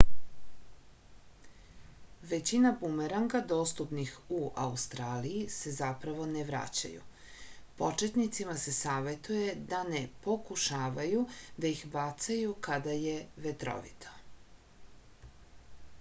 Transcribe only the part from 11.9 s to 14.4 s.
bacaju kada je vetrovito